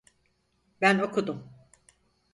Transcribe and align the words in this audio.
Ben 0.81 0.99
okudum. 0.99 1.49